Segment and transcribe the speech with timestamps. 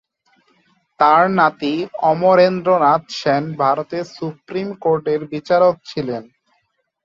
[0.99, 1.73] তার নাতি
[2.11, 6.23] অমরেন্দ্র নাথ সেন ভারতের সুপ্রিম কোর্টের বিচারক ছিলেন।